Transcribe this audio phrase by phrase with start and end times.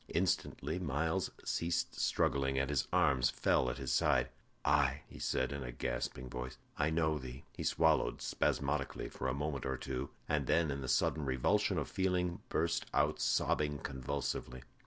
[0.15, 4.29] Instantly Myles ceased struggling, and his arms fell at his side.
[4.65, 9.35] "Aye," he said, in a gasping voice, "I know thee." He swallowed spasmodically for a
[9.35, 14.63] moment or two, and then, in the sudden revulsion of feeling, burst out sobbing convulsively.